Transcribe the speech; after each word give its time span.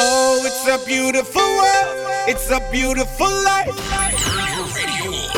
Oh, 0.00 0.42
it's 0.44 0.66
a 0.68 0.78
beautiful 0.86 1.42
world. 1.42 2.28
It's 2.28 2.50
a 2.50 2.60
beautiful 2.70 3.26
life. 3.42 3.74
Turn 3.74 4.46
your 4.54 4.66
radio 4.70 5.10
on 5.10 5.34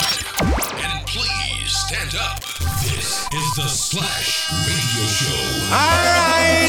And 0.84 1.06
please 1.06 1.70
stand 1.70 2.14
up. 2.16 2.40
This 2.84 3.26
is 3.32 3.54
the 3.56 3.68
Slash 3.68 4.50
Radio 4.66 5.06
Show. 5.08 5.72
All 5.72 6.00
right. 6.12 6.68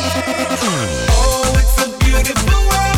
Oh, 1.11 1.53
it's 1.59 1.77
a 1.85 1.89
beautiful 1.99 2.59
world. 2.69 2.90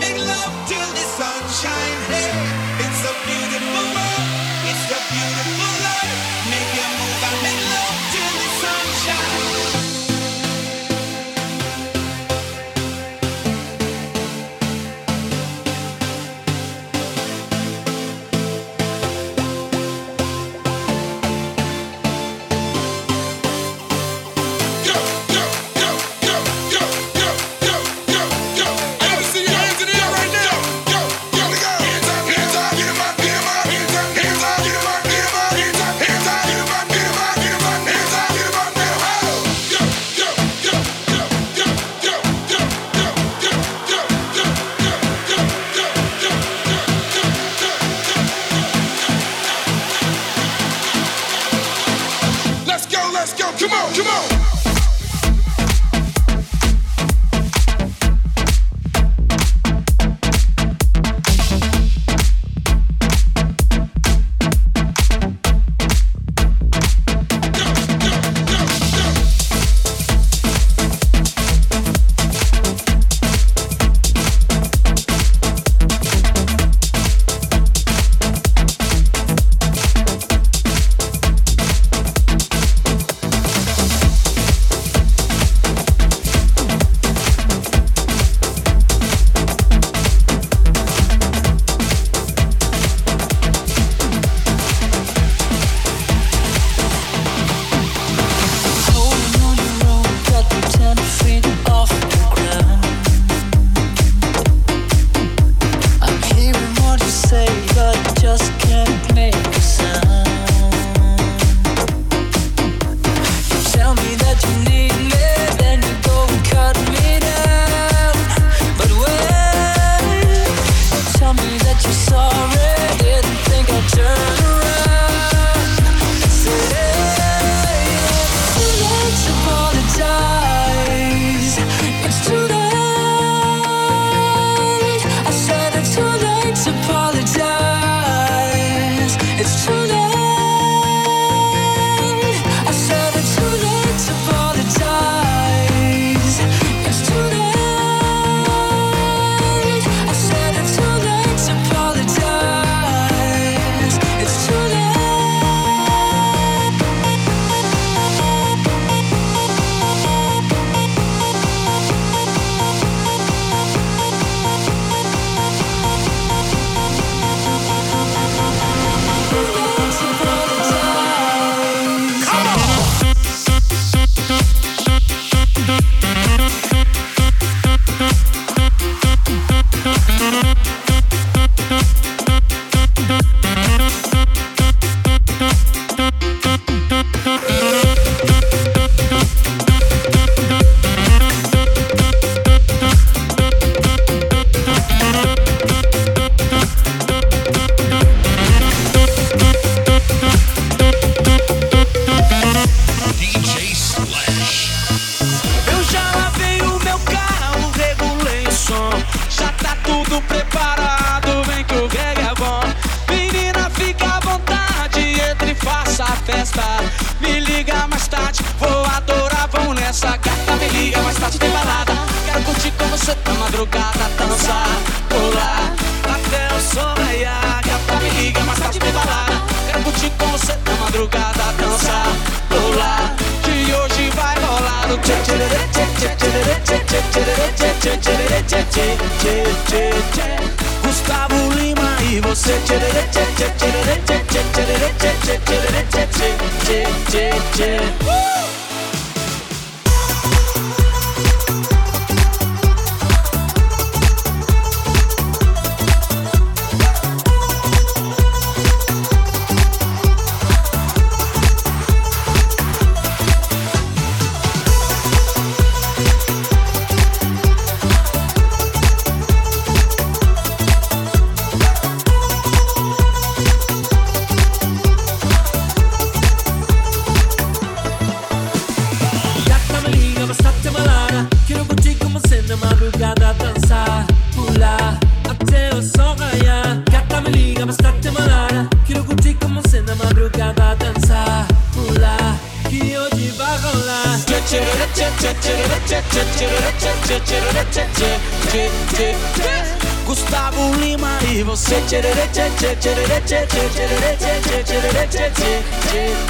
make 0.00 0.18
love. 0.18 0.33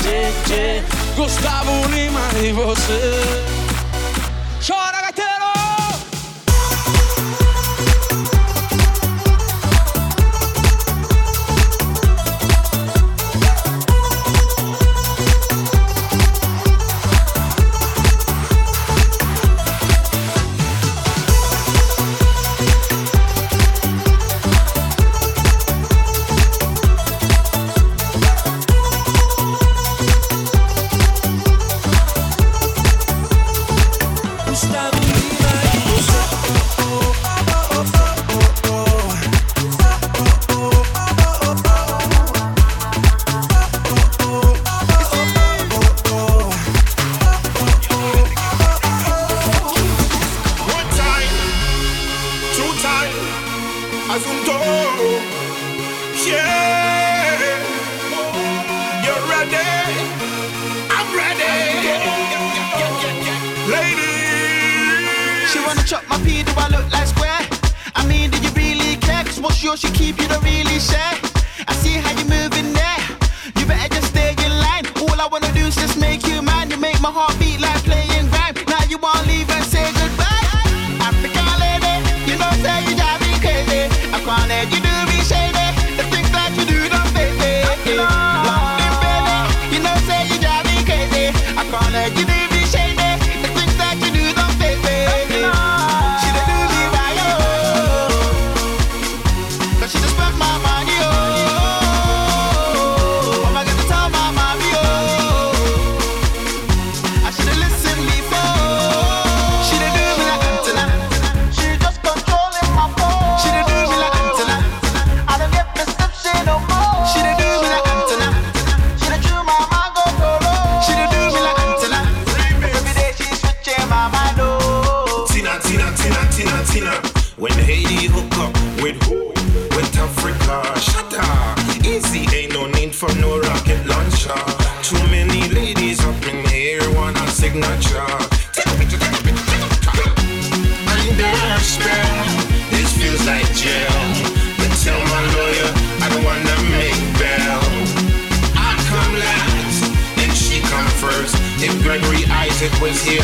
tchê, 0.00 0.32
tchê, 0.46 0.82
Gustavo 1.16 1.86
Lima 1.88 2.20
e 2.42 2.52
você. 2.52 3.63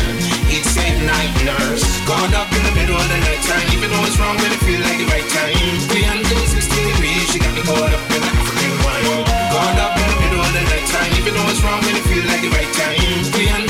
vision. 0.09 0.39
It's 0.49 0.73
a 0.77 0.87
night 1.05 1.33
nurse. 1.45 1.85
Gone 2.05 2.33
up 2.33 2.49
in 2.51 2.61
the 2.65 2.73
middle 2.73 2.97
of 2.97 3.07
the 3.07 3.19
night 3.21 3.41
time. 3.45 3.67
Even 3.75 3.89
though 3.91 4.05
it's 4.07 4.17
wrong, 4.17 4.37
but 4.37 4.49
it 4.49 4.61
feel 4.65 4.81
like 4.81 4.97
the 4.97 5.07
right 5.09 5.27
time. 5.29 5.53
360 5.91 6.69
degrees, 6.73 7.25
she 7.29 7.37
got 7.39 7.53
me 7.53 7.61
caught 7.61 7.93
up 7.93 8.03
in 8.09 8.21
the 8.21 8.31
African 8.31 8.73
wine. 8.85 9.23
Gone 9.53 9.77
up 9.77 9.93
in 9.97 10.05
the 10.09 10.17
middle 10.23 10.41
of 10.41 10.51
the 10.53 10.63
night 10.65 10.87
time. 10.89 11.11
Even 11.19 11.31
though 11.35 11.49
it's 11.51 11.61
wrong, 11.61 11.81
but 11.85 11.93
it 11.93 12.05
feel 12.09 12.25
like 12.25 12.41
the 12.41 12.51
right 12.51 12.71
time. 12.73 13.60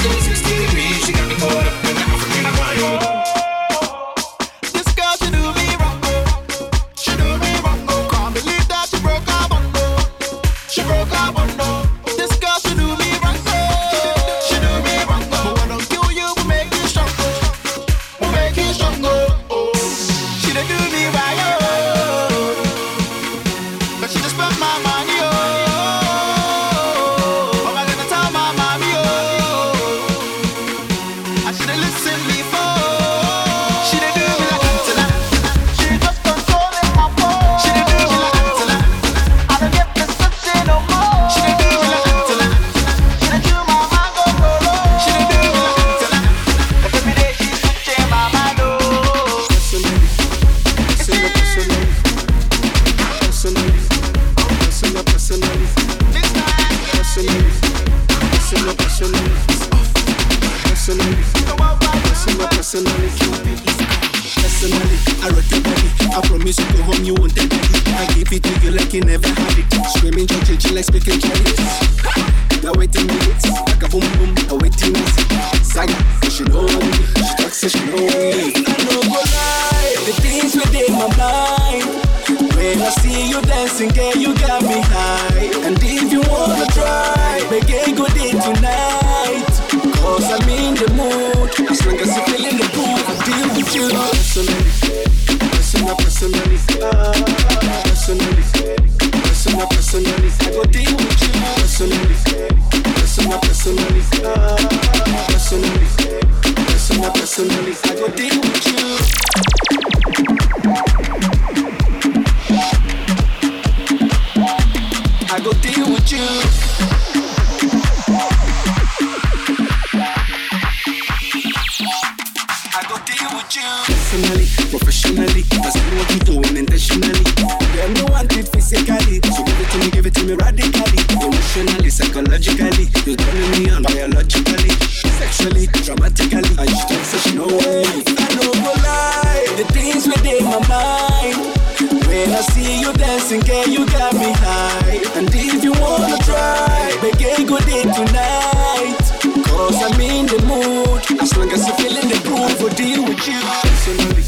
Listen, 143.31 143.47
girl, 143.47 143.65
you 143.65 143.85
got 143.85 144.13
me 144.13 144.33
high. 144.33 145.00
And 145.15 145.29
if 145.33 145.63
you 145.63 145.71
wanna 145.79 146.17
try, 146.17 147.00
make 147.01 147.21
a 147.21 147.45
good 147.45 147.63
day 147.63 147.83
tonight. 147.83 149.00
Cause 149.47 149.81
I'm 149.81 150.01
in 150.01 150.25
the 150.25 150.43
mood. 150.43 151.21
As 151.21 151.38
long 151.38 151.50
as 151.53 151.65
you're 151.65 151.77
feeling 151.77 152.09
the 152.09 152.19
groove, 152.27 152.59
we'll 152.59 152.75
deal 152.75 153.05
with 153.05 153.25
you. 153.25 153.39
Personally, 153.63 154.23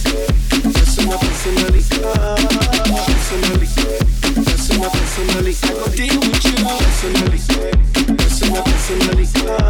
personal, 0.71 1.19
personally. 1.19 1.83
Personally, 3.11 3.67
personal, 4.45 4.89
personally. 4.89 5.53
I 5.63 5.73
will 5.73 5.91
deal 5.91 6.19
with 6.21 6.45
you. 6.45 6.55
Personally, 6.63 7.39
personal, 8.15 8.63
personally. 8.63 9.62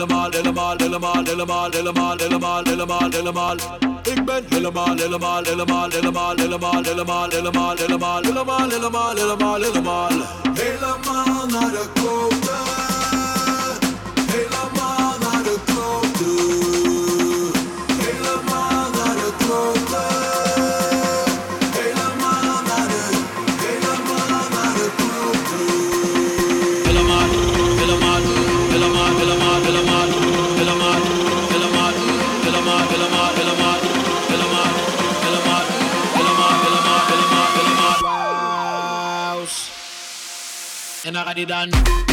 helemaal, 0.00 0.30
helemaal, 0.30 0.76
helemaal, 0.76 1.24
helemaal, 1.24 1.70
helemaal, 1.70 2.16
helemaal, 2.16 2.62
helemaal, 2.62 3.10
helemaal. 3.10 3.54
Ik 4.02 4.24
ben 4.24 4.44
helemaal, 4.48 4.96
helemaal, 4.96 5.42
helemaal, 5.42 5.88
helemaal, 5.90 6.34
helemaal, 6.36 6.78
helemaal, 6.78 7.28
helemaal, 7.28 7.76
helemaal, 7.76 8.20
helemaal, 8.20 8.68
helemaal, 8.68 9.14
helemaal, 9.14 9.60
helemaal. 9.60 10.10
Helemaal 10.54 11.46
naar 11.46 11.70
de 11.70 11.86
klote. 11.94 12.56
Helemaal 14.26 15.18
naar 15.20 15.42
de 15.42 15.56
klote. 15.64 16.59
Already 41.20 41.44
got 41.44 41.68
it 41.68 41.70
done. 41.72 42.09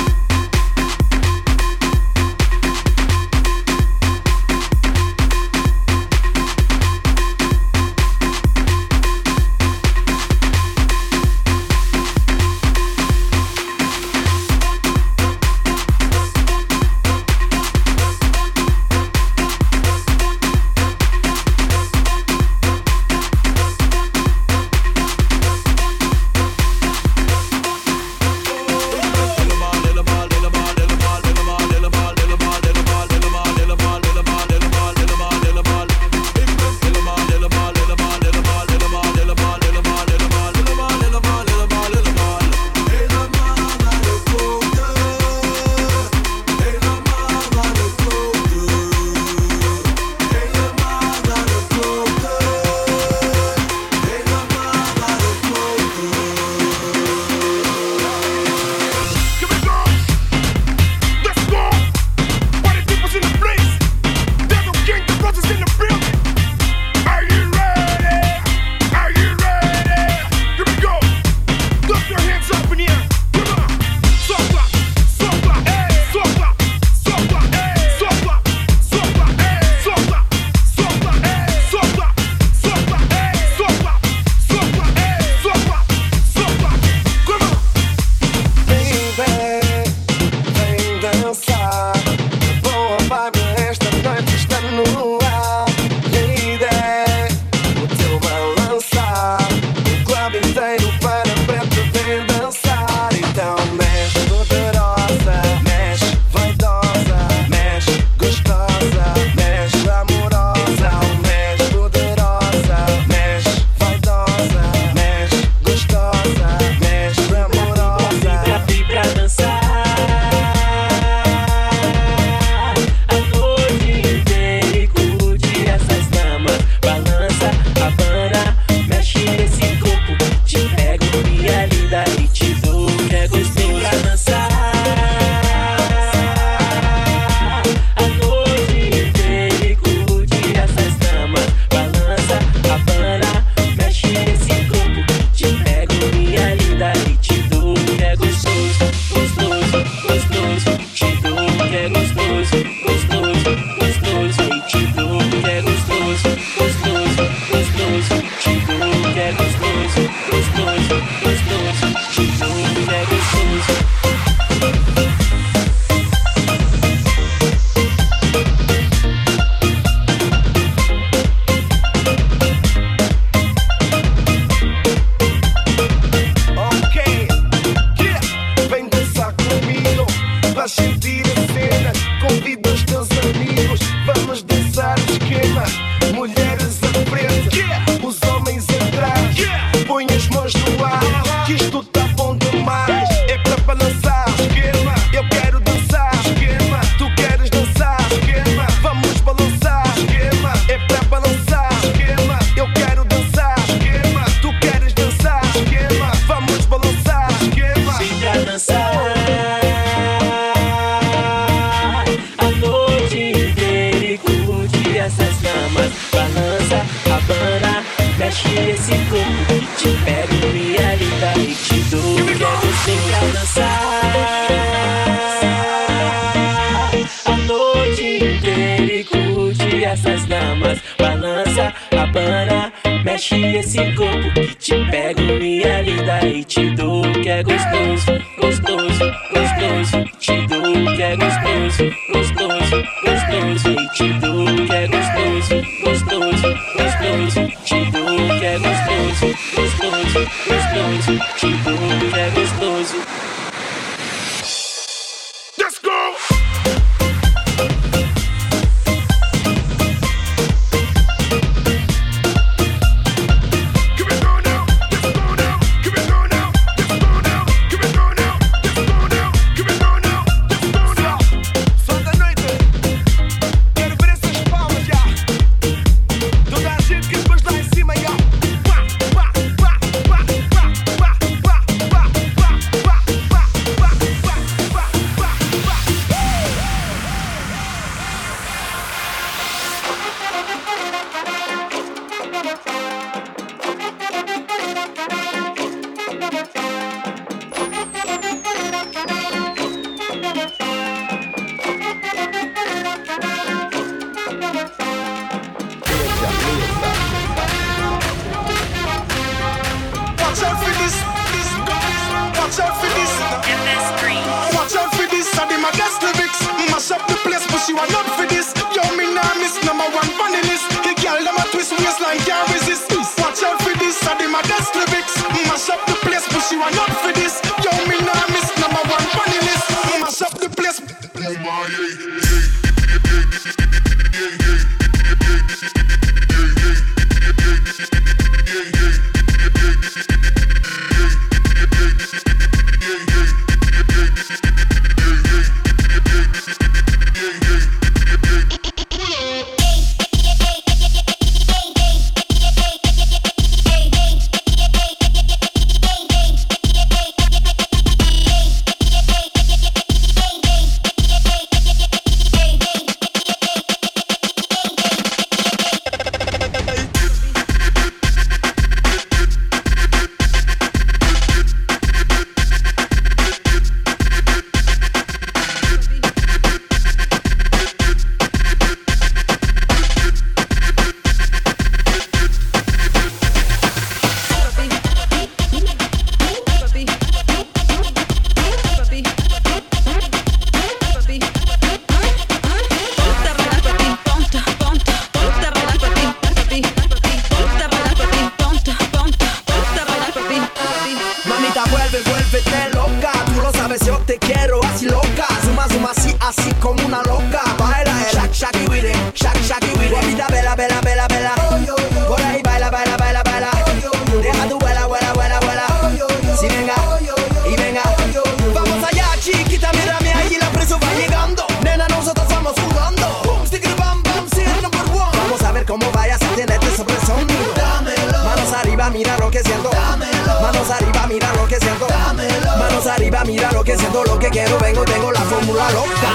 quiero, 434.37 434.59
vengo, 434.59 434.85
tengo 434.85 435.11
la 435.11 435.21
fórmula 435.21 435.71
loca. 435.71 436.11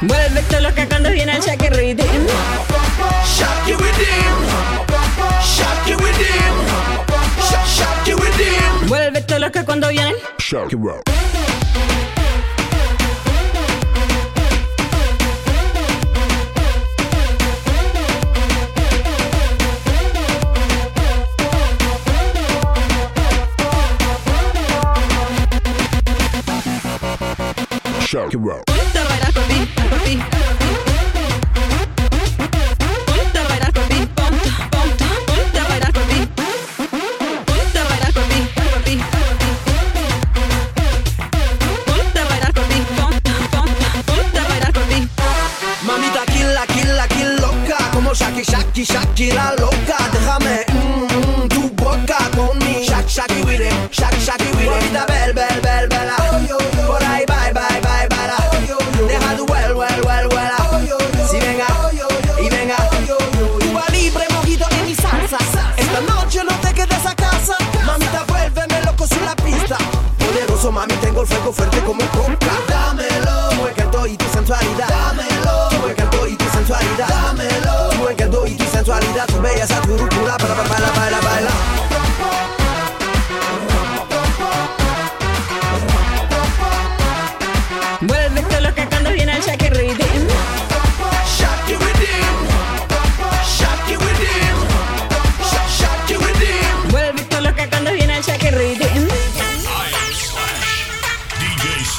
Vuelve 0.00 0.42
todo 0.42 0.60
loca 0.60 0.88
cuando 0.88 1.10
viene 1.12 1.36
el 1.36 1.42
Shake 1.42 1.70
Rhythm. 1.70 2.26
Shake 3.36 3.76
Rhythm. 3.76 4.36
Shake 5.44 5.96
Rhythm. 5.96 6.54
Shake 7.76 8.16
Rhythm. 8.16 8.88
Vuelve 8.88 9.20
todo 9.22 9.38
loca 9.38 9.64
cuando 9.64 9.88
viene 9.90 10.10
el 10.10 10.16
Shake 10.38 10.72
Rhythm. 10.72 11.09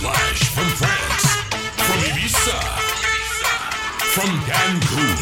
DJ 0.01 0.07
Slash 0.07 0.49
from 0.49 0.69
France. 0.81 1.25
From 1.77 1.99
Ibiza. 2.09 2.57
From 4.15 4.31
Cancun. 4.47 5.15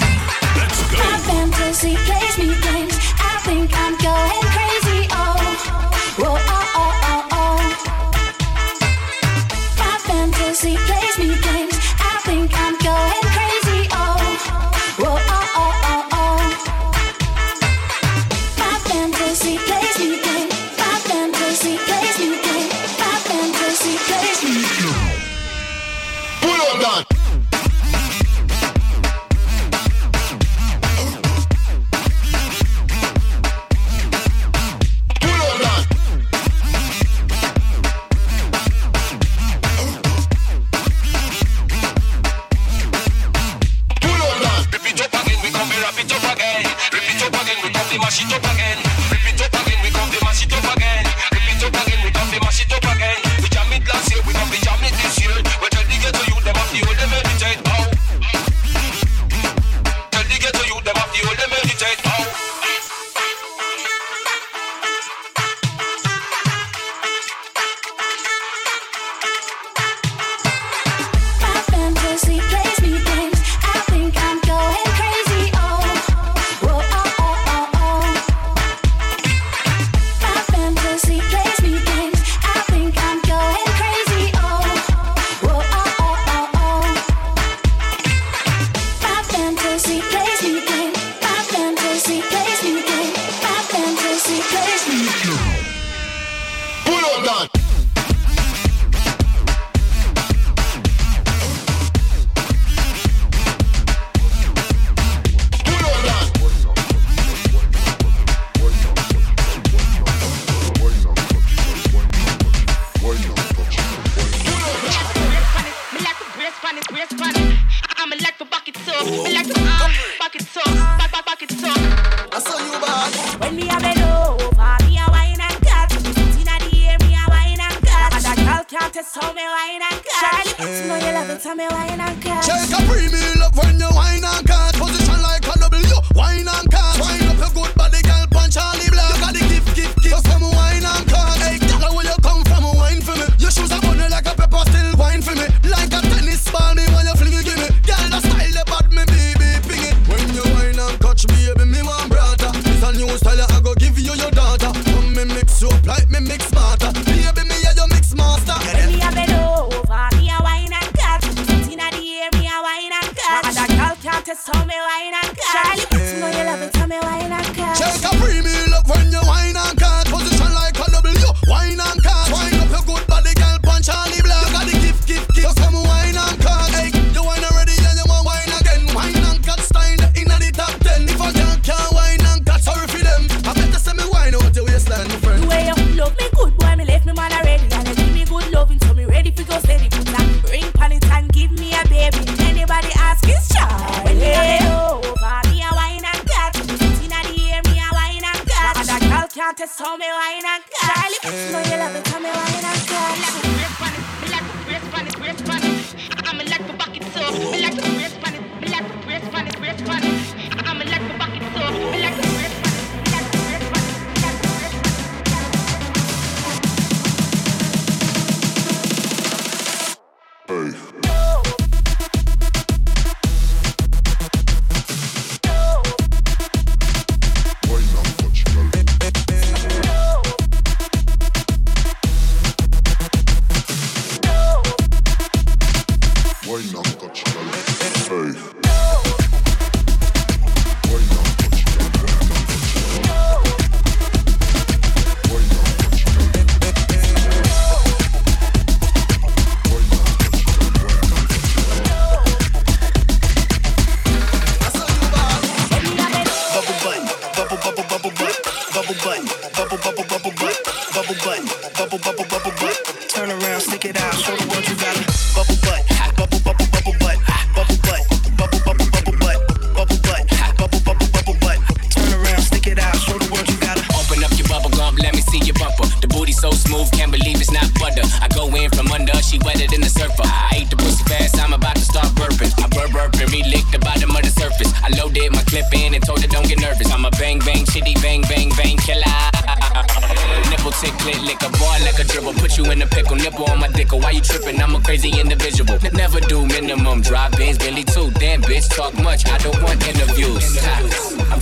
Let's 0.55 0.79
go. 0.91 2.18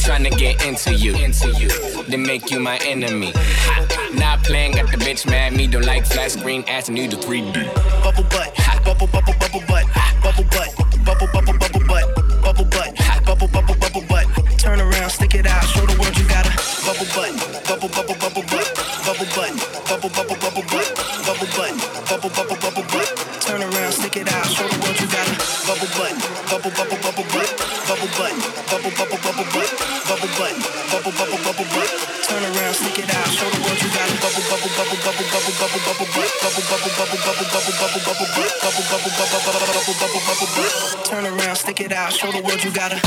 trying 0.08 0.24
to 0.24 0.30
get 0.30 0.65
into 0.65 0.96
you, 0.96 1.13
into 1.17 1.50
you, 1.60 1.67
then 2.04 2.24
make 2.24 2.50
you 2.50 2.62
my 2.62 2.78
enemy. 2.78 3.34
Ha, 3.36 4.10
not 4.13 4.41
playing, 4.41 4.72
got 4.72 4.89
the 4.89 4.96
bitch 4.96 5.30
mad. 5.30 5.52
Me 5.52 5.67
don't 5.67 5.84
like 5.84 6.06
flat 6.06 6.32
screen, 6.32 6.63
asking 6.70 6.96
you 6.96 7.10
to 7.10 7.17
3D. 7.17 7.54
Bubble 8.02 8.24
butt, 8.24 8.56
ha, 8.56 8.80
bubble 8.86 9.08
bubble 9.08 9.34
bubble 9.38 9.60
butt, 9.67 9.84
ha, 9.84 10.17
bubble 10.24 10.46
butt. 10.50 10.66
show 42.10 42.32
the 42.32 42.41
world 42.41 42.63
you 42.63 42.72
gotta. 42.72 43.07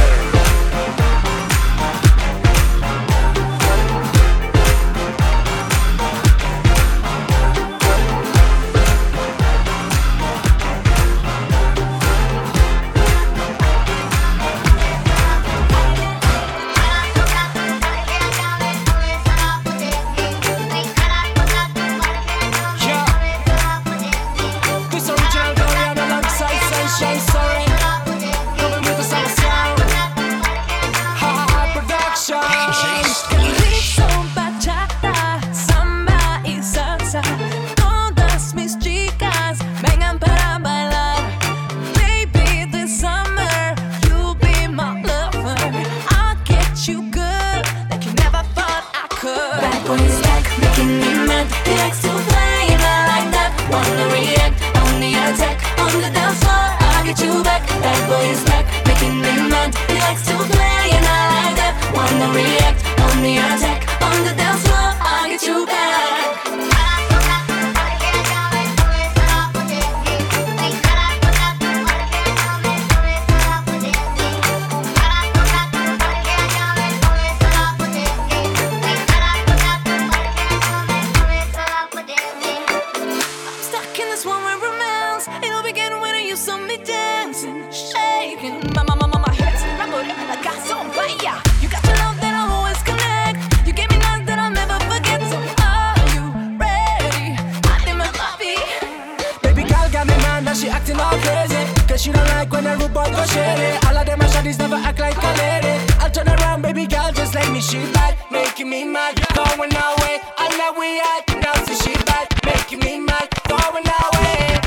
That 100.51 100.59
she 100.59 100.67
acting 100.67 100.99
all 100.99 101.15
crazy. 101.23 101.63
Cause 101.87 102.01
she 102.03 102.11
don't 102.11 102.27
like 102.35 102.51
when 102.51 102.65
a 102.67 102.75
rude 102.75 102.93
boy 102.93 103.07
go 103.07 103.23
shady. 103.31 103.71
All 103.87 103.95
of 103.95 104.05
them 104.05 104.19
my 104.19 104.27
never 104.59 104.75
act 104.75 104.99
like 104.99 105.15
a 105.15 105.31
lady. 105.39 105.75
I'll 105.99 106.11
turn 106.11 106.27
around, 106.27 106.61
baby 106.61 106.85
girl, 106.87 107.11
just 107.13 107.33
let 107.33 107.49
me 107.51 107.61
shoot 107.61 107.87
back. 107.93 108.19
Making 108.31 108.69
me 108.69 108.83
mad, 108.83 109.15
going 109.33 109.71
away. 109.71 110.15
I 110.37 110.47
know 110.57 110.75
we 110.79 110.99
at, 110.99 111.23
now 111.39 111.55
see 111.65 111.77
she 111.83 111.93
back. 112.03 112.27
Making 112.43 112.79
me 112.79 112.99
mad, 112.99 113.27
going 113.47 113.87
away. 113.87 114.59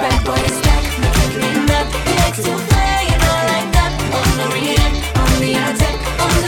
Bad 0.00 0.18
boy 0.24 0.40
is 0.48 0.58
back, 0.64 0.84
making 1.04 1.40
me 1.44 1.50
mad. 1.68 1.86
He 2.06 2.12
likes 2.22 2.40
to 2.46 2.54
play 2.68 3.04
and 3.12 3.22
I 3.22 3.40
like 3.52 3.70
that. 3.76 3.92
On 4.16 4.28
the 4.40 4.46
react, 4.54 4.96
on 5.20 5.32
the 5.44 5.52
attack, 5.60 5.96
on 6.24 6.34
the 6.44 6.45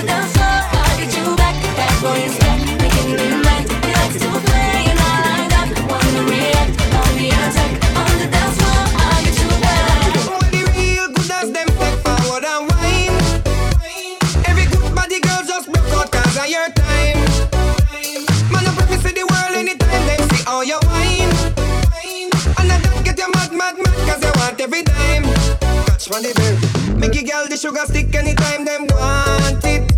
want 24.58 24.60
every 24.60 24.82
dime. 24.82 25.24
Catch 25.86 26.10
one 26.10 26.22
the 26.22 26.32
bird. 26.34 26.98
Make 26.98 27.16
a 27.16 27.22
girl 27.22 27.46
the 27.48 27.56
sugar 27.56 27.84
stick 27.86 28.14
anytime 28.14 28.64
them 28.64 28.86
want 28.90 29.64
it. 29.64 29.88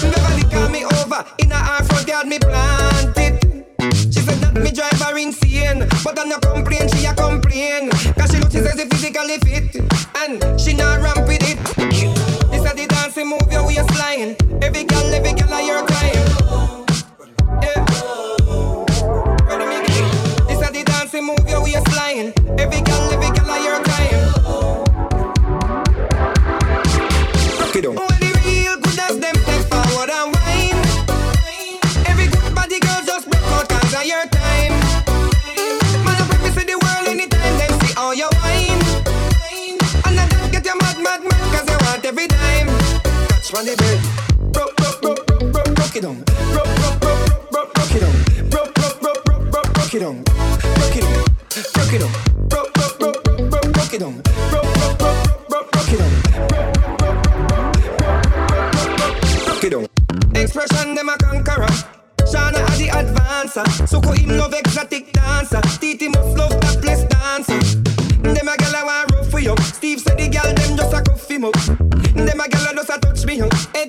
Beverly 0.00 0.42
call 0.50 0.68
me 0.68 0.84
over. 0.84 1.24
In 1.38 1.50
her 1.50 1.84
front 1.84 2.08
yard 2.08 2.26
me 2.26 2.38
plant 2.38 3.16
it. 3.16 3.66
She 4.12 4.20
said 4.20 4.38
that 4.40 4.54
me 4.54 4.70
drive 4.72 5.00
her 5.00 5.16
insane 5.16 5.86
But 6.04 6.18
I 6.18 6.24
no 6.24 6.38
complain, 6.38 6.88
she 6.88 7.06
a 7.06 7.14
complain 7.14 7.88
Cause 7.90 8.30
she 8.30 8.38
looks, 8.38 8.52
she 8.52 8.60
says 8.60 8.78
she 8.78 8.86
physically 8.86 9.38
fit 9.38 9.74
And 10.16 10.60
she 10.60 10.74
not 10.74 11.00
ramp 11.00 11.26
with 11.26 11.40
it 11.42 11.58
This 12.50 12.60
a 12.60 12.74
the 12.76 12.86
dancing 12.86 13.28
move 13.30 13.50
your 13.50 13.66
waistline 13.66 14.36
Every 14.62 14.84
girl, 14.84 15.14
every 15.14 15.32
girl 15.32 15.52
of 15.52 15.66
your 15.66 15.86
time 15.86 16.84
Yeah 17.62 17.84
girl? 17.88 18.84
This 20.46 20.68
a 20.68 20.72
the 20.72 20.82
dancing 20.84 21.24
move 21.24 21.48
your 21.48 21.62
waistline 21.62 22.34
bounce 43.50 43.66
round 43.66 43.68
the 43.68 43.76
bed. 43.76 44.00
Rock, 44.56 44.70
rock, 44.80 45.02
rock, 45.02 45.18
rock, 45.30 45.42
rock, 45.54 45.78
rock 45.78 45.96
it 45.96 46.04
on. 46.04 46.16
Rock, 46.54 46.66
rock, 46.66 47.04
rock, 47.04 47.52
rock, 47.52 47.68
rock 47.76 47.94
it 47.94 48.02
on. 48.02 48.14
Rock, 48.50 48.78
rock, 48.78 49.02
rock, 49.02 49.18
rock, 49.26 49.54
rock, 49.54 49.76
rock 49.76 49.94
it 49.94 50.02
on. 50.02 50.24
Rock 50.24 50.96
it 50.96 51.04
on. 51.04 51.12
Rock 51.76 51.92
it 51.92 52.02
on. 52.02 52.10
Rock, 52.50 52.68
rock, 52.76 53.00
rock, 53.00 53.16
rock, 53.52 53.66
rock 53.76 53.94
it 53.94 54.02
on. 54.02 54.22
Rock, 54.50 54.66
rock, 54.76 55.00
rock, 55.00 55.16
rock, 55.50 55.66
rock 55.74 55.92
it 55.92 56.00
on. 56.00 56.10
Rock 59.46 59.64
it 59.64 59.74
on. 59.74 59.86
Expression 60.34 60.94
them 60.94 61.08
a 61.08 61.16
conqueror. 61.18 61.74
Shana 62.30 62.60
a 62.60 62.78
the 62.78 62.88
advancer. 62.88 63.66
Suko 63.86 64.16
him 64.16 64.38
love 64.38 64.54
exotic 64.54 65.12
dancer. 65.12 65.60
Titi 65.80 66.08
must 66.08 66.36
love 66.36 66.60
the 66.60 66.78
place 66.80 67.04
dancer. 67.04 67.58
Them 68.22 68.48
a 68.48 68.56
gyal 68.56 68.80
a 68.80 68.84
want 68.84 69.10
rough 69.12 69.30
for 69.30 69.40
you. 69.40 69.56
Steve 69.62 70.00
said 70.00 70.18
the 70.18 70.28
gyal 70.28 70.54
them 70.54 70.76
just 70.76 70.92
a 70.92 71.02
cuff 71.02 71.28
him 71.28 71.44
up. 71.44 71.54
Them 72.14 72.40
a 72.40 72.44
gyal 72.44 72.59
be 73.30 73.38
home. 73.38 73.79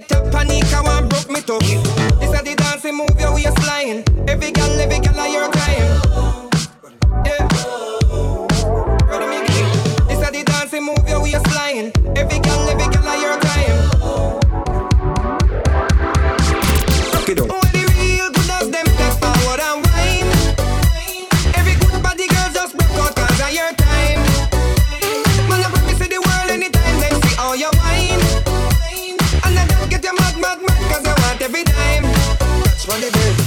holiday 32.91 33.40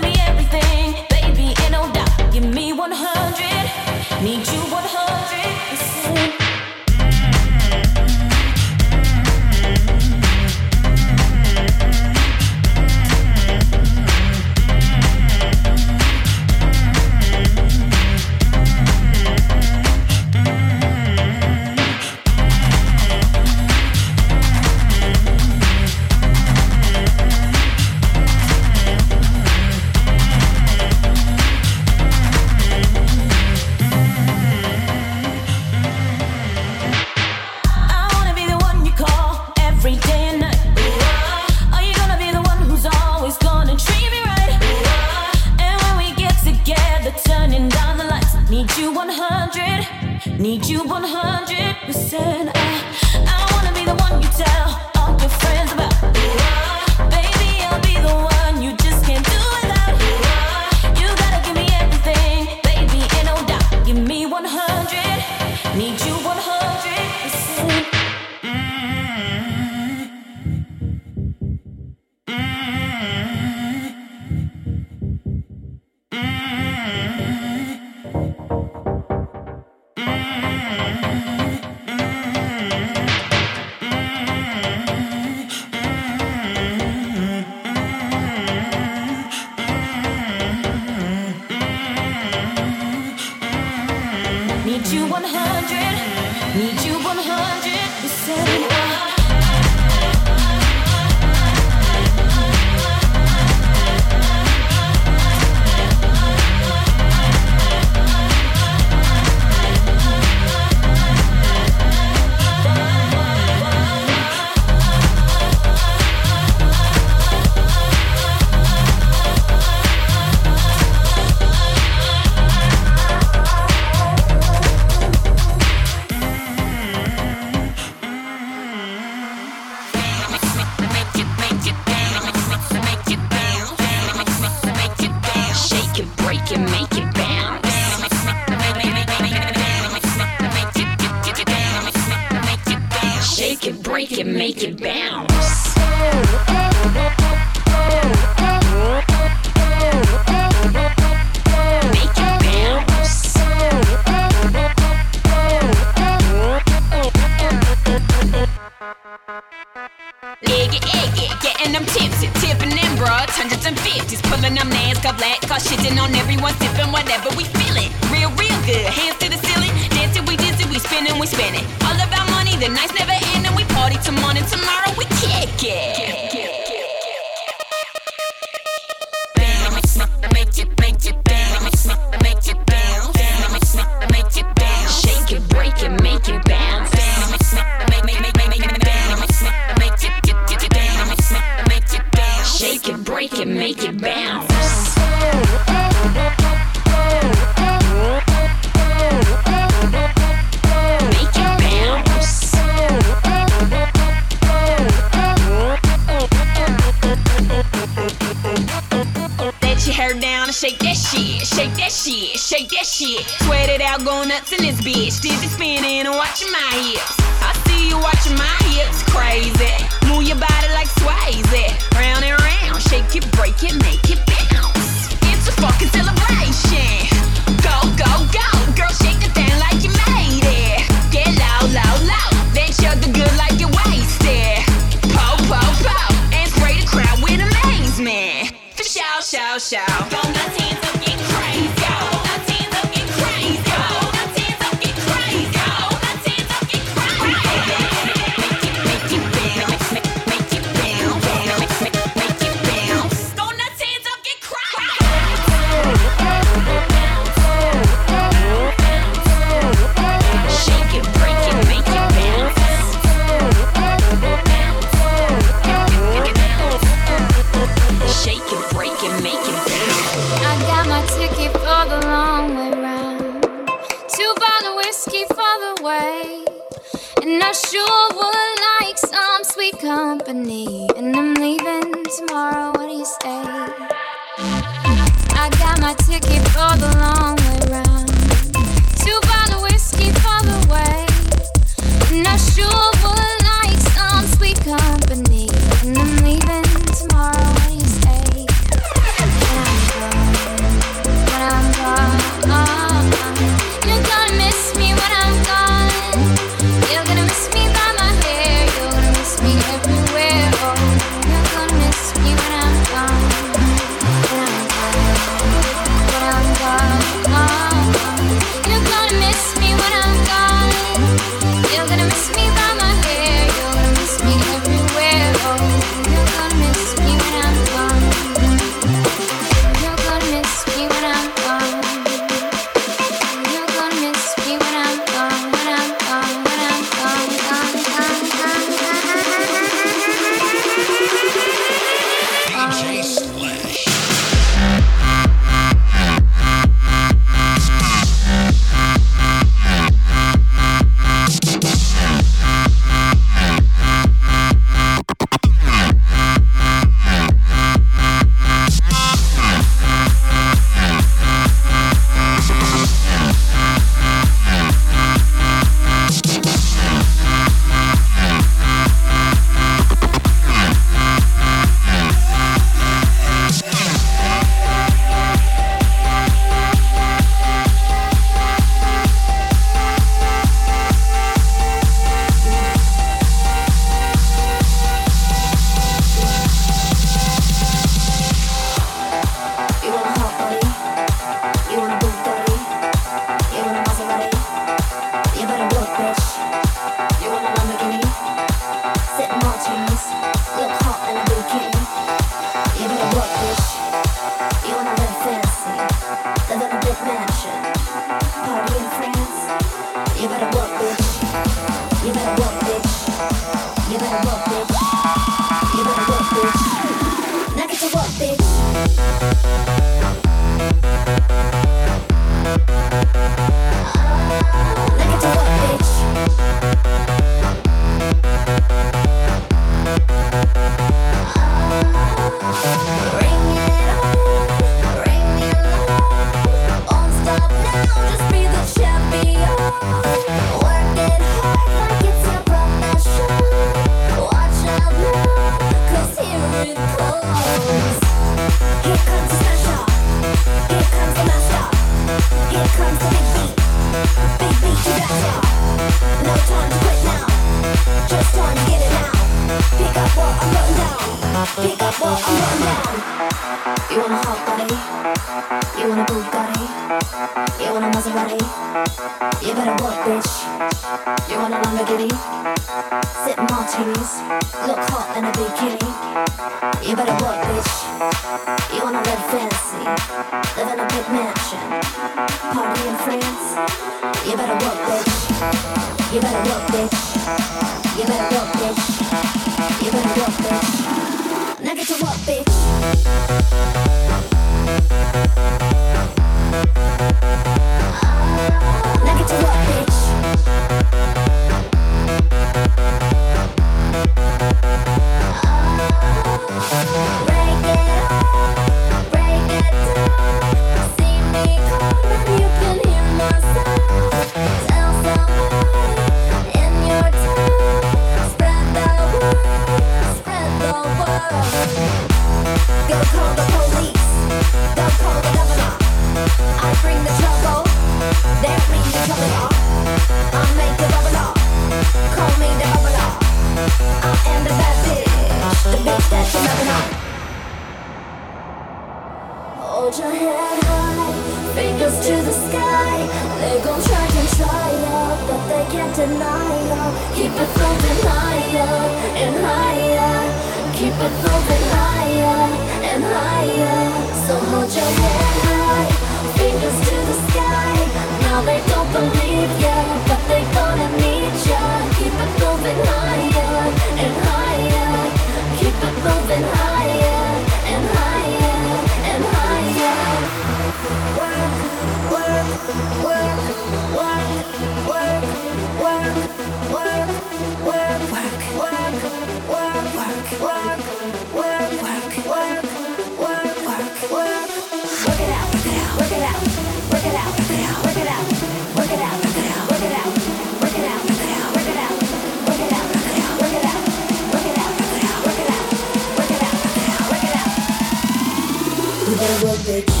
Work 599.43 599.67
it. 599.69 600.00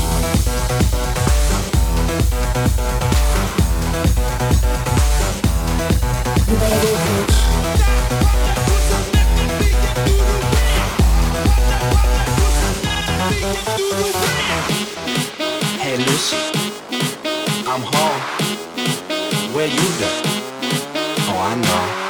I'm 16.23 17.81
home. 17.81 18.21
Where 19.55 19.65
you 19.65 19.87
go? 19.99 20.09
Oh, 21.29 21.39
I 21.39 21.55
know. 21.55 22.00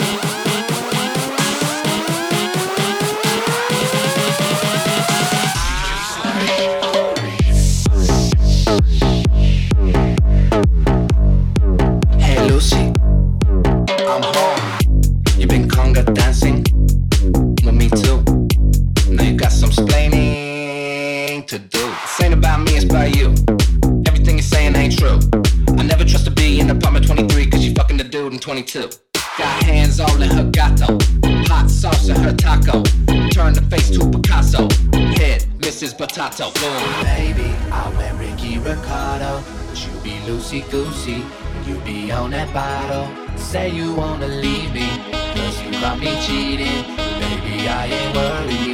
loosey 40.52 40.70
goosey. 40.70 41.24
You 41.66 41.76
be 41.86 42.12
on 42.12 42.32
that 42.32 42.54
bottle, 42.54 43.08
say 43.38 43.70
you 43.70 43.94
wanna 43.94 44.28
leave 44.28 44.74
me. 44.74 44.90
Cause 45.36 45.62
you 45.64 45.72
caught 45.80 46.00
me 46.00 46.12
cheating, 46.26 46.84
baby, 47.20 47.68
I 47.68 47.86
ain't 47.86 48.16
worried. 48.16 48.71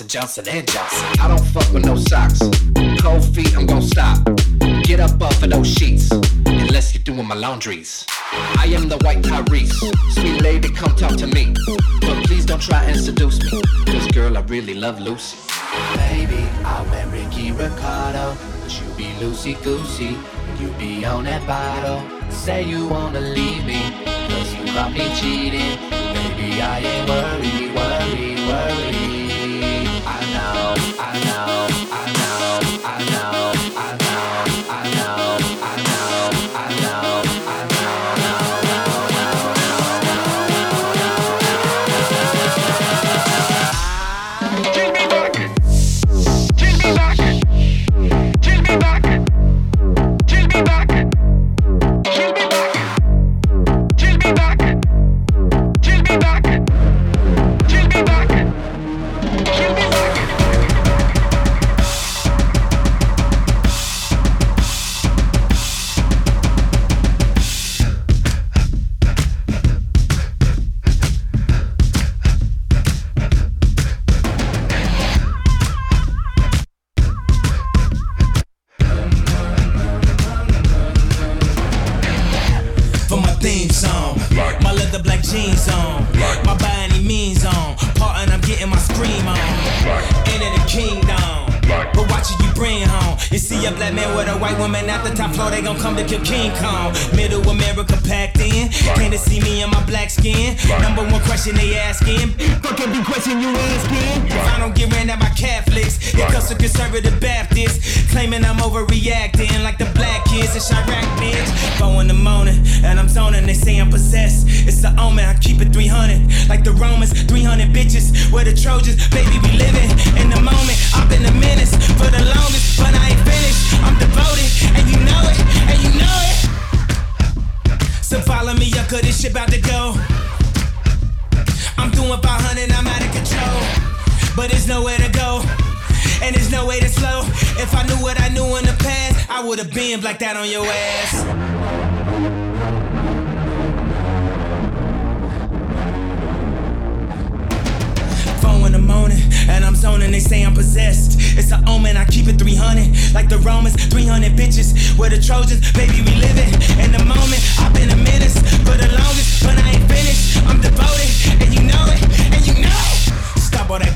Johnson, 0.00 0.44
Johnson 0.44 0.56
and 0.56 0.68
Johnson. 0.68 1.20
I 1.20 1.28
don't 1.28 1.44
fuck 1.48 1.70
with 1.72 1.84
no 1.84 1.96
socks. 1.96 2.40
Cold 3.02 3.22
feet, 3.34 3.54
I'm 3.56 3.66
gonna 3.66 3.82
stop. 3.82 4.18
Get 4.84 4.98
up 5.00 5.20
off 5.20 5.42
of 5.42 5.50
those 5.50 5.68
sheets, 5.68 6.10
unless 6.46 6.94
you're 6.94 7.02
doing 7.02 7.26
my 7.26 7.34
laundries. 7.34 8.06
I 8.56 8.66
am 8.74 8.88
the 8.88 8.96
white 8.98 9.22
Tyrese. 9.22 9.72
Sweet 10.12 10.40
lady, 10.40 10.70
come 10.70 10.94
talk 10.96 11.16
to 11.18 11.26
me. 11.26 11.54
But 12.00 12.24
please 12.26 12.46
don't 12.46 12.62
try 12.62 12.84
and 12.84 12.98
seduce 12.98 13.40
me. 13.52 13.60
This 13.84 14.06
girl, 14.12 14.38
I 14.38 14.40
really 14.42 14.74
love 14.74 15.00
Lucy. 15.00 15.36
Baby, 15.96 16.48
I'll 16.64 16.84
bet 16.86 17.08
Ricky 17.12 17.52
Ricardo. 17.52 18.36
But 18.62 18.80
you 18.80 18.86
be 18.96 19.12
Lucy 19.20 19.54
goosey. 19.62 20.16
You 20.58 20.68
be 20.78 21.04
on 21.04 21.24
that 21.24 21.46
bottle. 21.46 22.00
Say 22.30 22.62
you 22.64 22.88
wanna 22.88 23.20
leave 23.20 23.66
me. 23.66 23.82
Cause 24.28 24.54
you 24.54 24.64
got 24.66 24.92
me 24.92 25.04
cheating. 25.16 25.76
Baby, 25.90 26.62
I 26.62 26.78
ain't 26.78 27.08
worried, 27.08 27.74
worried, 27.74 28.38
worried. 28.48 28.99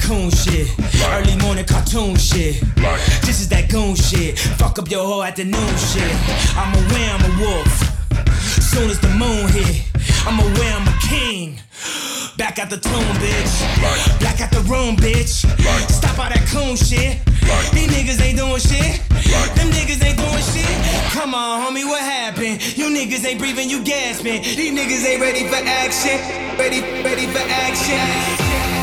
Stop 0.05 0.13
all 0.13 0.27
that 0.27 0.31
coon 0.31 0.31
shit. 0.31 0.69
Early 1.09 1.37
morning 1.43 1.65
cartoon 1.65 2.17
shit. 2.17 2.61
This 3.25 3.41
is 3.41 3.49
that 3.49 3.71
goon 3.71 3.95
shit. 3.95 4.39
Fuck 4.39 4.79
up 4.79 4.91
your 4.91 5.05
whole 5.05 5.23
afternoon 5.23 5.77
shit. 5.77 6.13
I'm 6.57 6.75
aware 6.75 7.11
I'm 7.11 7.25
a 7.25 7.33
wolf. 7.41 7.73
Soon 8.61 8.91
as 8.91 9.01
the 9.01 9.09
moon 9.09 9.49
hit, 9.49 9.89
I'm 10.27 10.39
aware 10.39 10.75
I'm 10.77 10.87
a 10.89 10.99
king. 11.09 11.61
Back 12.37 12.59
at 12.59 12.69
the 12.69 12.77
tomb, 12.77 13.17
bitch. 13.17 13.55
Back 14.21 14.41
at 14.41 14.51
the 14.51 14.61
room, 14.69 14.97
bitch. 14.97 15.47
Stop 15.91 16.19
all 16.19 16.29
that 16.29 16.45
coon 16.53 16.77
shit. 16.77 17.25
These 17.73 17.89
niggas 17.89 18.21
ain't 18.21 18.39
doing 18.39 18.61
shit. 18.61 19.01
Them 19.57 19.71
niggas 19.73 20.05
ain't 20.05 20.19
doing 20.19 20.45
shit. 20.53 20.75
Come 21.13 21.35
on, 21.35 21.65
homie, 21.65 21.85
what 21.85 22.03
happened? 22.03 22.61
You 22.77 22.93
niggas 22.93 23.25
ain't 23.25 23.39
breathing, 23.39 23.71
you 23.71 23.83
gasping. 23.83 24.43
These 24.43 24.73
niggas 24.73 25.05
ain't 25.07 25.21
ready 25.21 25.49
for 25.49 25.61
action. 25.65 26.19
Ready, 26.59 26.81
ready 27.03 27.27
for 27.27 27.41
action. 27.41 28.74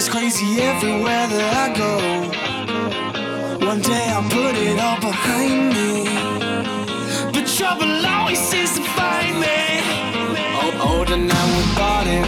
Gets 0.00 0.12
crazy 0.12 0.62
everywhere 0.62 1.26
that 1.28 1.52
I 1.64 1.68
go. 1.76 1.92
One 3.66 3.82
day 3.82 4.06
I'll 4.08 4.30
put 4.30 4.56
it 4.56 4.80
all 4.80 4.98
behind 4.98 5.74
me. 5.76 6.08
But 7.34 7.46
trouble 7.46 8.06
always 8.06 8.38
seems 8.38 8.76
to 8.76 8.82
find 8.96 9.40
me. 9.44 9.58
Oh, 10.56 10.96
older 10.96 11.18
now 11.18 11.46
with 11.54 11.70
body. 11.76 12.20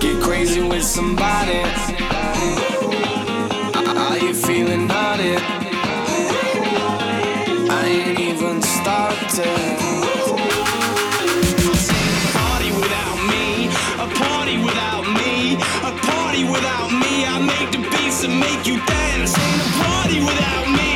Get 0.00 0.22
crazy 0.22 0.62
with 0.62 0.84
somebody. 0.84 1.60
Are 4.06 4.18
you 4.24 4.32
feeling 4.32 4.86
naughty? 4.86 5.36
I 7.68 7.84
ain't 7.84 8.18
even 8.18 8.62
started. 8.62 9.77
Without 16.50 16.90
me. 16.90 17.24
I 17.26 17.38
make 17.40 17.70
the 17.72 17.78
beats 17.90 18.24
and 18.24 18.38
make 18.40 18.66
you 18.66 18.76
dance. 18.86 19.32
Ain't 19.38 19.62
a 19.62 19.70
party 19.82 20.18
without 20.20 20.66
me, 20.78 20.87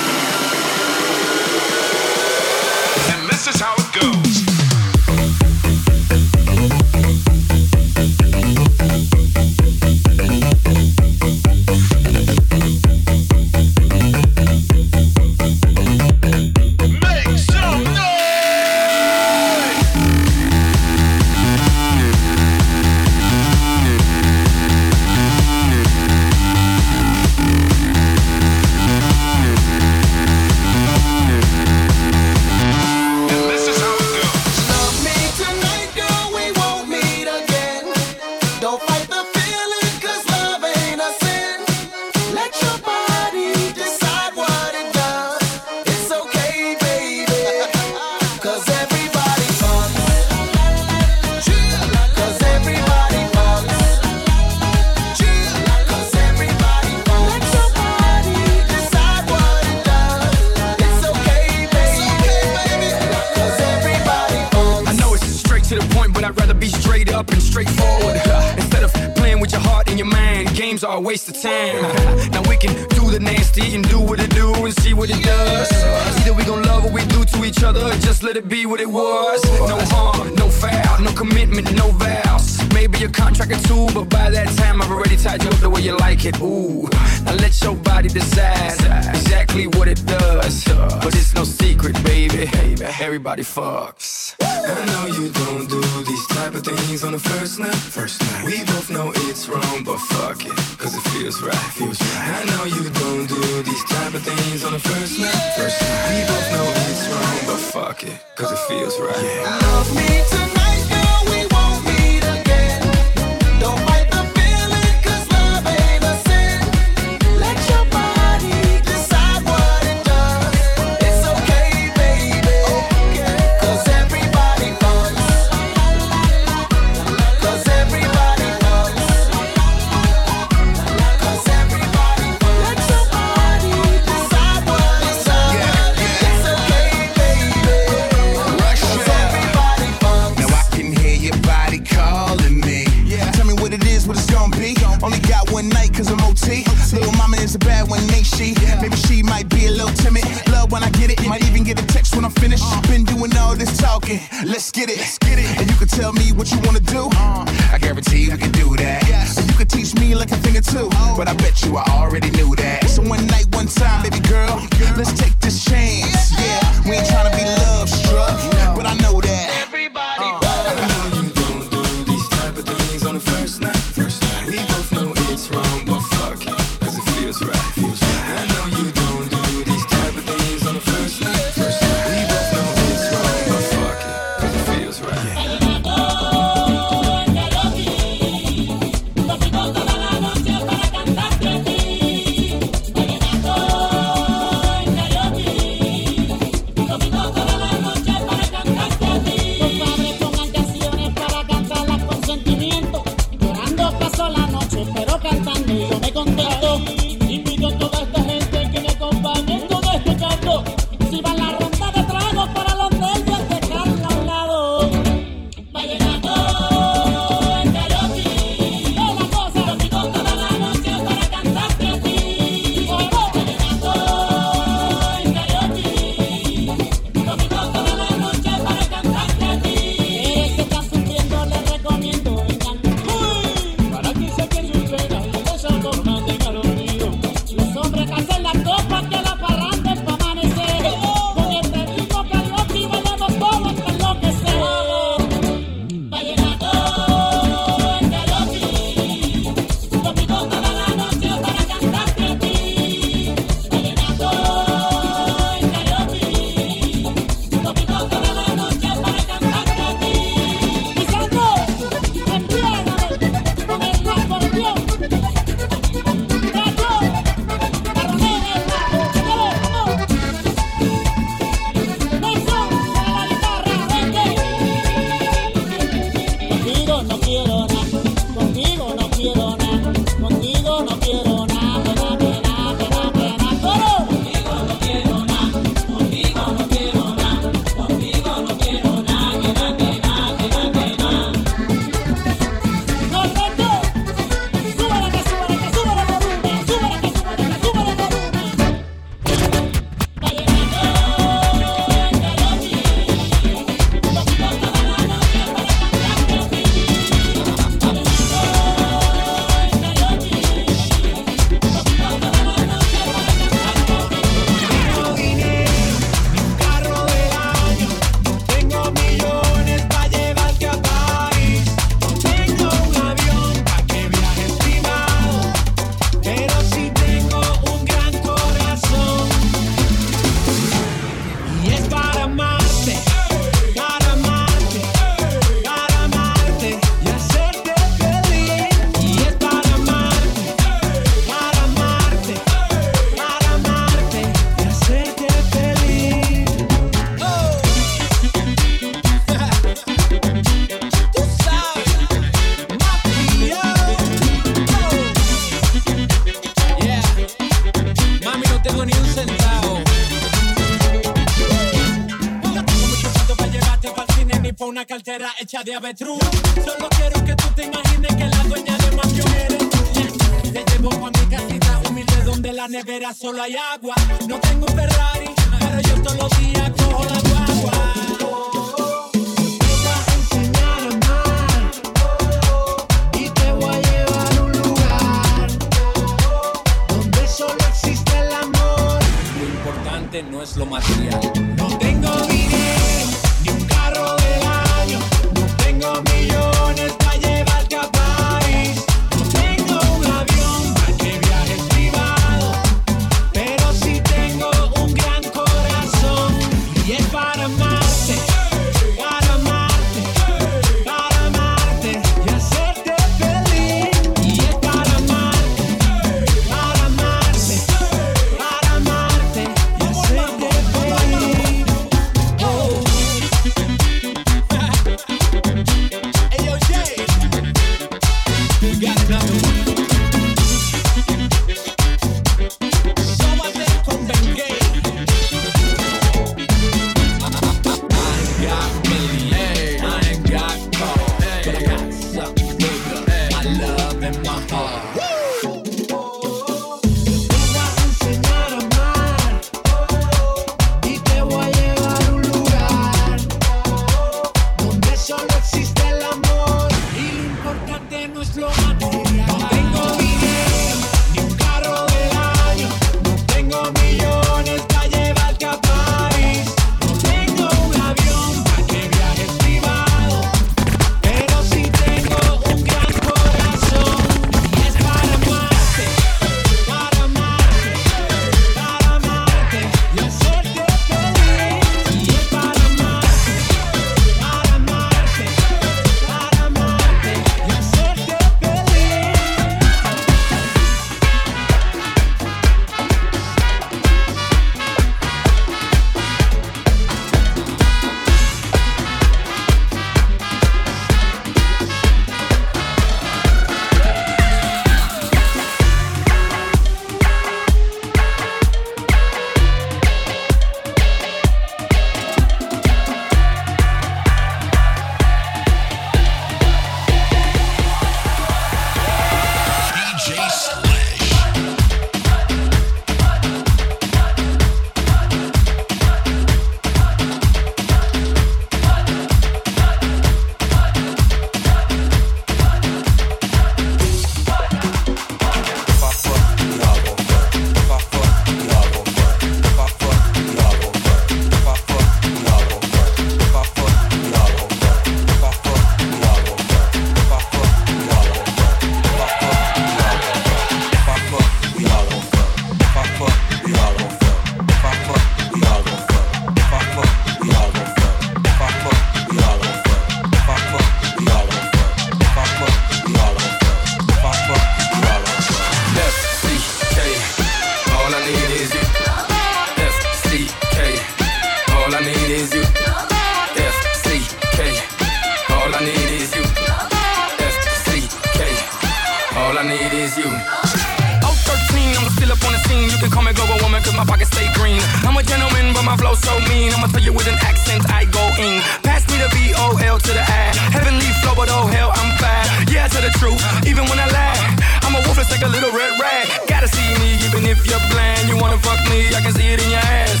my 583.80 583.86
pockets 583.96 584.12
stay 584.12 584.28
green. 584.36 584.60
I'm 584.84 584.96
a 584.96 585.02
gentleman, 585.02 585.56
but 585.56 585.64
my 585.64 585.76
flow 585.76 585.94
so 585.96 586.12
mean. 586.28 586.52
I'ma 586.52 586.68
tell 586.68 586.84
you 586.84 586.92
with 586.92 587.08
an 587.08 587.16
accent, 587.24 587.64
I 587.72 587.88
go 587.88 588.04
in. 588.20 588.44
Pass 588.60 588.84
me 588.92 589.00
the 589.00 589.08
V-O-L 589.08 589.76
to 589.80 589.92
the 589.96 590.04
I. 590.04 590.36
Heavenly 590.52 590.90
flow, 591.00 591.16
but 591.16 591.32
oh 591.32 591.48
hell, 591.48 591.72
I'm 591.72 591.90
fine. 591.96 592.28
Yeah, 592.52 592.68
to 592.68 592.78
the 592.84 592.92
truth, 593.00 593.20
even 593.48 593.64
when 593.72 593.80
I 593.80 593.88
lie. 593.88 594.20
I'm 594.68 594.76
a 594.76 594.80
wolf, 594.84 595.00
it's 595.00 595.08
like 595.08 595.24
a 595.24 595.32
little 595.32 595.52
red 595.56 595.72
rag. 595.80 596.04
Gotta 596.28 596.48
see 596.48 596.70
me, 596.76 597.00
even 597.08 597.24
if 597.24 597.40
you're 597.48 597.64
blind. 597.72 598.04
You 598.04 598.20
wanna 598.20 598.36
fuck 598.44 598.60
me, 598.68 598.92
I 598.92 599.00
can 599.00 599.16
see 599.16 599.32
it 599.32 599.40
in 599.40 599.48
your 599.48 599.64
ass. 599.64 600.00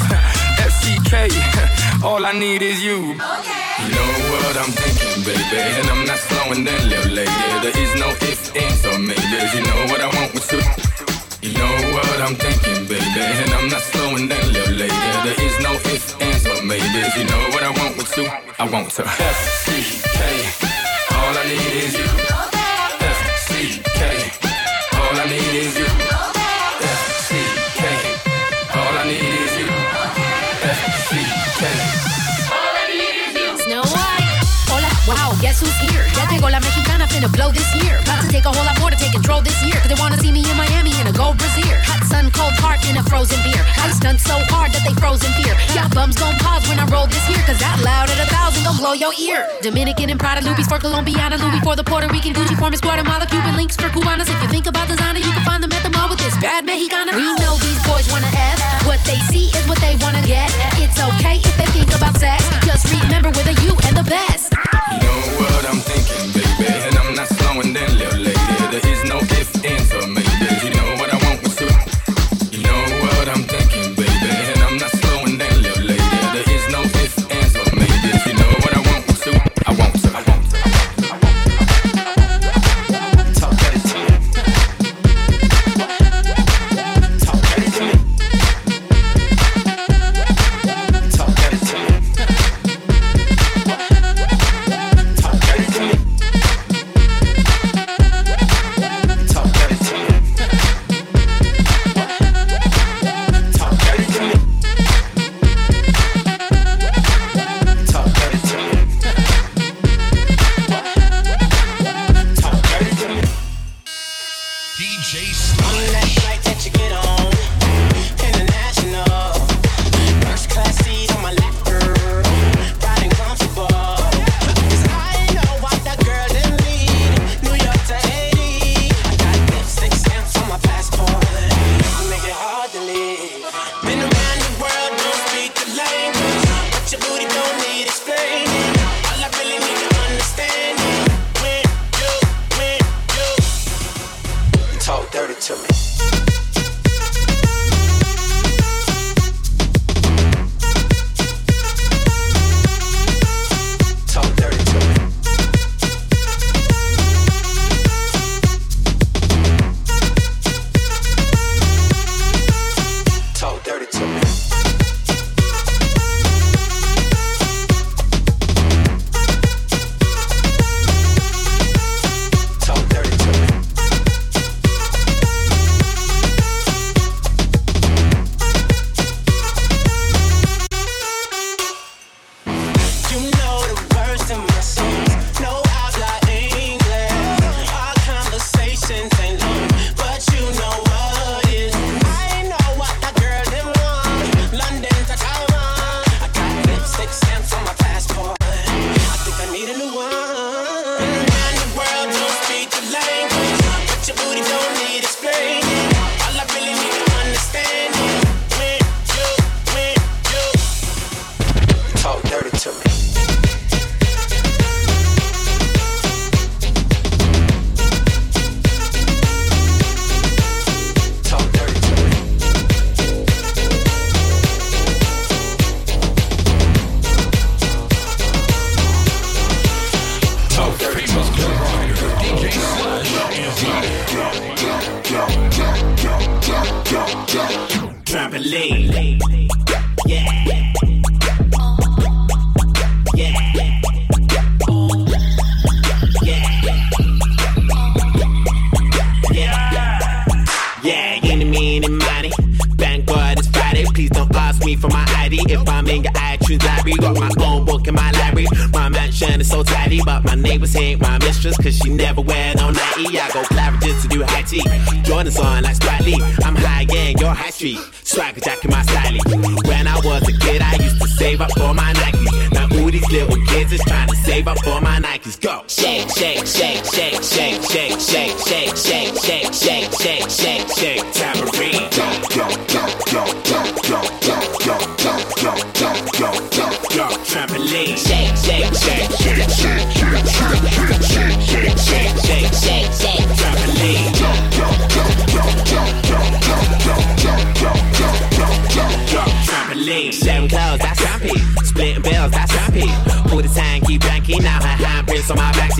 FCK, 0.68 1.32
all 2.04 2.26
I 2.26 2.32
need 2.36 2.60
is 2.60 2.84
you. 2.84 3.16
You 3.16 3.88
know 3.96 4.10
what 4.28 4.54
I'm 4.60 4.72
thinking, 4.76 5.24
baby, 5.24 5.56
and 5.56 5.88
I'm 5.88 6.04
not 6.04 6.20
slowing 6.28 6.68
down, 6.68 6.84
little 6.84 7.12
lady. 7.16 7.44
There 7.64 7.76
is 7.80 7.92
no 7.96 8.08
ifs, 8.28 8.52
ands, 8.52 8.84
or 8.84 8.98
maybes. 9.00 9.50
You 9.56 9.62
know 9.64 9.80
what 9.88 10.00
I 10.04 10.08
want 10.12 10.34
with 10.34 10.52
you. 10.52 11.09
Know 11.60 11.92
what 11.92 12.20
I'm 12.24 12.34
thinking, 12.36 12.86
baby, 12.86 13.20
and 13.20 13.50
I'm 13.52 13.68
not 13.68 13.82
slowing 13.82 14.28
down, 14.28 14.52
little 14.52 14.74
lady. 14.74 15.08
There 15.26 15.40
is 15.46 15.60
no 15.60 15.72
ifs, 15.92 16.16
ands, 16.20 16.46
or 16.46 16.62
maybes. 16.64 17.16
You 17.16 17.24
know 17.24 17.42
what 17.52 17.62
I 17.62 17.70
want 17.78 17.98
with 17.98 18.16
you. 18.16 18.28
I 18.58 18.64
want 18.72 18.90
to. 18.92 19.02
FCK, 19.02 20.20
all 21.12 21.34
I 21.36 21.44
need 21.48 21.72
is 21.84 21.98
you. 21.98 22.29
Guess 35.50 35.60
who's 35.66 35.78
here? 35.90 36.06
Ya 36.14 36.30
llegó 36.30 36.48
la 36.48 36.60
mexicana, 36.60 37.06
finna 37.08 37.26
blow 37.28 37.50
this 37.50 37.66
year. 37.82 37.98
About 38.06 38.22
to 38.22 38.28
take 38.30 38.46
a 38.46 38.52
whole 38.54 38.64
lot 38.64 38.78
more 38.78 38.90
to 38.90 38.96
take 38.96 39.10
control 39.10 39.42
this 39.42 39.58
year. 39.66 39.74
Cause 39.82 39.90
they 39.90 39.98
wanna 39.98 40.18
see 40.22 40.30
me 40.30 40.46
in 40.46 40.56
Miami 40.56 40.94
in 41.00 41.06
a 41.10 41.12
gold 41.12 41.36
brassiere. 41.38 41.82
Hot 41.90 42.06
sun, 42.06 42.30
cold 42.30 42.54
heart 42.62 42.78
in 42.86 42.94
a 42.96 43.02
frozen 43.10 43.38
beer. 43.42 43.62
I 43.82 43.90
stunt 43.90 44.20
so 44.20 44.38
hard 44.54 44.70
that 44.70 44.82
they 44.86 44.94
froze 45.02 45.22
in 45.26 45.32
fear. 45.42 45.54
Y'all 45.74 45.90
bums 45.90 46.14
gon' 46.14 46.38
pause 46.38 46.62
when 46.70 46.78
I 46.78 46.86
roll 46.86 47.06
this 47.10 47.24
here. 47.26 47.42
Cause 47.50 47.58
that 47.58 47.82
loud 47.82 48.06
at 48.10 48.18
a 48.22 48.28
thousand 48.30 48.62
gon' 48.62 48.78
blow 48.78 48.94
your 48.94 49.12
ear. 49.18 49.42
Dominican 49.60 50.10
and 50.10 50.20
Prada, 50.20 50.40
Louis 50.46 50.66
for 50.70 50.78
Colombiana, 50.78 51.36
Louis 51.42 51.60
for 51.66 51.74
the 51.74 51.82
Puerto 51.82 52.06
Rican, 52.06 52.32
Gucci 52.32 52.54
for 52.54 52.70
Miss 52.70 52.80
Guatemala, 52.80 53.26
Cuban 53.26 53.56
links 53.58 53.74
for 53.74 53.90
Cubanas. 53.90 54.30
If 54.30 54.38
you 54.42 54.48
think 54.54 54.66
about 54.70 54.86
designer, 54.86 55.18
you 55.18 55.32
can 55.34 55.42
find 55.42 55.62
them 55.62 55.72
at 55.72 55.82
the 55.82 55.90
mall 55.90 56.08
with 56.08 56.22
this 56.22 56.36
bad 56.38 56.64
Mexicana. 56.64 57.10
We 57.18 57.26
know 57.42 57.58
these 57.58 57.80
boys 57.82 58.06
wanna 58.12 58.30
F. 58.30 58.86
What 58.86 59.02
they 59.02 59.18
see 59.26 59.50
is 59.50 59.64
what 59.66 59.82
they 59.82 59.98
wanna 59.98 60.22
get. 60.22 60.46
It's 60.78 60.98
okay 61.10 61.42
if 61.42 61.54
they 61.58 61.68
think 61.74 61.90
about 61.98 62.14
sex. 62.22 62.38
Just 62.62 62.86
remember 62.86 63.30
with 63.34 63.50
a 63.50 63.56
U 63.66 63.74
and 63.90 63.96
the 63.98 64.06
best. 64.06 64.54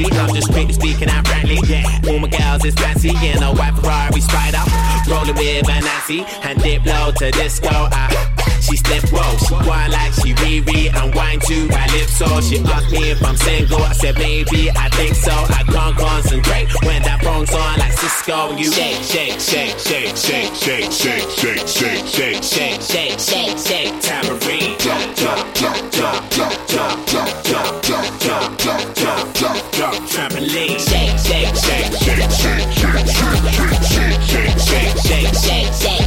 fancy. 0.04 0.18
I'm 0.18 0.34
just 0.34 0.48
strictly 0.48 0.74
speaking 0.74 1.08
out 1.08 1.26
frankly. 1.26 1.58
Yeah, 1.66 1.84
all 2.08 2.18
my 2.18 2.28
girls 2.28 2.64
is 2.64 2.74
fancy 2.74 3.10
in 3.10 3.42
a 3.42 3.52
white 3.54 3.74
Ferrari 3.74 4.20
Spider, 4.20 4.62
rolling 5.10 5.34
with 5.34 5.66
Manassi 5.66 6.24
and 6.44 6.60
dip 6.62 6.84
low 6.86 7.12
to 7.12 7.30
disco. 7.30 7.68
I 7.68 8.29
she 8.62 8.76
slip 8.76 9.04
roll. 9.12 9.36
She 9.38 9.54
wine 9.68 9.90
like 9.90 10.12
she 10.14 10.34
Riri 10.34 10.92
and 10.94 11.14
wine 11.14 11.40
to 11.40 11.66
my 11.68 11.86
lips. 11.94 12.16
So 12.18 12.26
she 12.40 12.58
asked 12.60 12.90
me 12.90 13.10
if 13.10 13.22
I'm 13.24 13.36
single. 13.36 13.82
I 13.82 13.92
said, 13.92 14.16
maybe. 14.18 14.70
I 14.70 14.88
think 14.90 15.14
so. 15.14 15.32
I 15.32 15.62
can't 15.64 15.96
concentrate 15.96 16.68
when 16.84 17.02
that 17.02 17.22
phone's 17.22 17.52
on 17.54 17.78
like 17.78 17.92
Sisqo. 17.92 18.58
You 18.58 18.70
shake, 18.70 19.02
shake, 19.02 19.40
shake, 19.40 19.78
shake, 19.78 20.16
shake, 20.16 20.54
shake, 20.54 20.90
shake, 20.92 21.30
shake, 21.30 21.66
shake, 21.66 22.06
shake, 22.06 22.42
shake, 22.42 22.82
shake, 22.82 23.18
shake, 23.18 23.58
shake, 23.58 23.94
tambourine. 24.00 24.76
Jump, 24.78 25.16
jump, 25.16 25.54
jump, 25.54 25.92
jump, 25.92 26.30
jump, 26.30 26.68
jump, 26.70 27.06
jump, 27.06 27.46
jump, 27.46 27.82
jump, 27.82 28.20
jump, 28.20 28.58
jump, 28.58 28.96
jump, 28.96 29.34
jump, 29.34 29.72
jump, 29.72 29.96
trampoline. 30.10 30.78
Shake, 30.78 31.18
shake, 31.18 31.56
shake, 31.56 31.92
shake, 31.96 32.30
shake, 32.36 32.70
shake, 32.70 32.70
shake, 32.80 33.40
shake, 33.50 34.22
shake, 34.30 34.58
shake, 34.58 34.98
shake, 34.98 35.34
shake, 35.34 35.74
shake. 35.74 35.99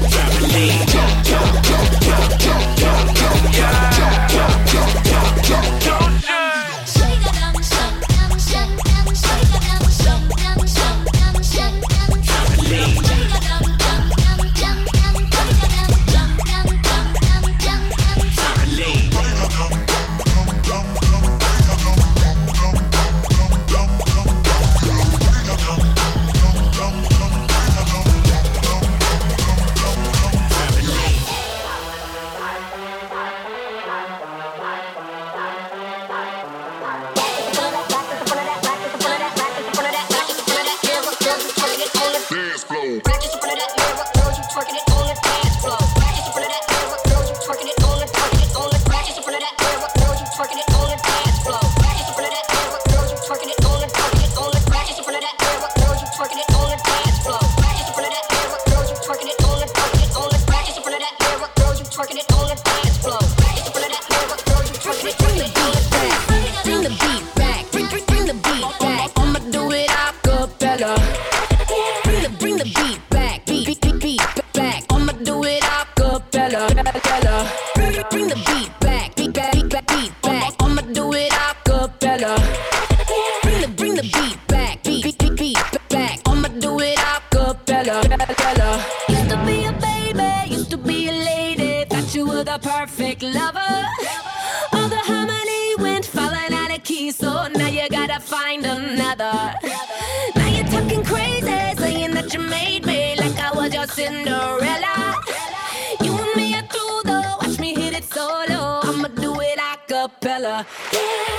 Bella. 110.33 110.65
Yeah. 110.91 111.33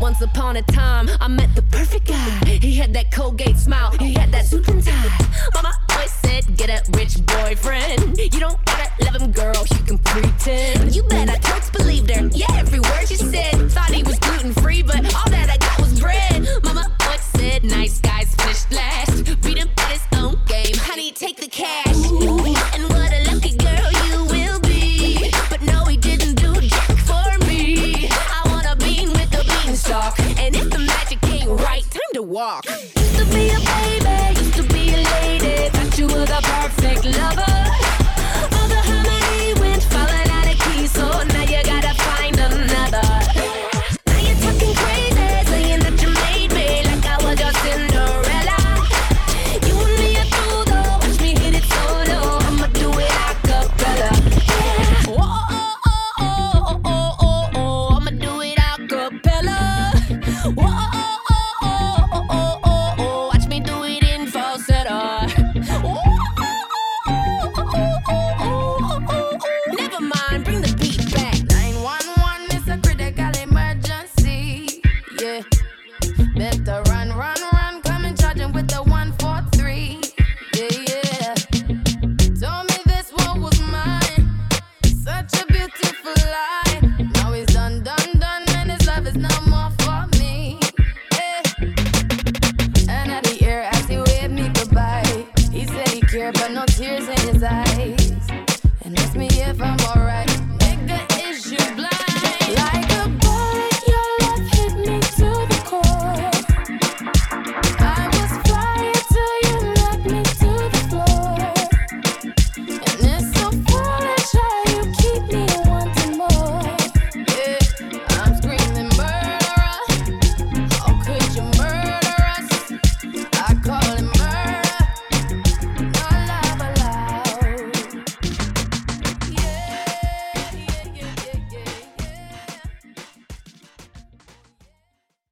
Once 0.00 0.20
upon 0.20 0.56
a 0.56 0.62
time, 0.62 1.08
I 1.20 1.26
met 1.26 1.54
the 1.56 1.62
perfect 1.72 2.06
guy. 2.06 2.30
He 2.62 2.76
had 2.76 2.94
that 2.94 3.10
Colgate 3.10 3.56
smile, 3.56 3.90
he 3.98 4.14
had 4.14 4.30
that 4.30 4.46
suit 4.46 4.68
and 4.68 4.82
tie. 4.82 4.92
Mama 5.54 5.72
always 5.90 6.12
said, 6.12 6.56
Get 6.56 6.70
a 6.70 6.80
rich 6.96 7.16
boyfriend. 7.26 8.16
You 8.16 8.40
don't 8.40 8.57